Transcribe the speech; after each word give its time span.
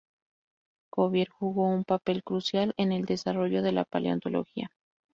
Cuvier 0.89 1.29
jugó 1.29 1.69
un 1.69 1.83
papel 1.83 2.23
crucial 2.23 2.73
en 2.77 2.91
el 2.91 3.05
desarrollo 3.05 3.61
de 3.61 3.71
la 3.71 3.85
paleontología. 3.85 4.71